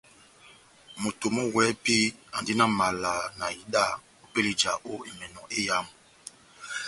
Moto 1.01 1.25
mɔ́ 1.35 1.45
wɛ́hɛ́pi 1.53 1.95
andi 2.35 2.53
na 2.57 2.65
mala 2.79 3.11
na 3.39 3.45
ida 3.61 3.83
ópɛlɛ 4.23 4.49
ya 4.53 4.57
ija 4.57 4.71
ó 4.91 4.93
emɛnɔ 5.09 5.41
éyamu. 5.57 5.91